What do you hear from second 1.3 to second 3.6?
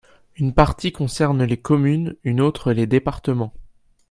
les communes, une autre les départements.